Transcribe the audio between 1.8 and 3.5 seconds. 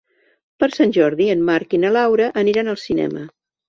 na Laura aniran al cinema.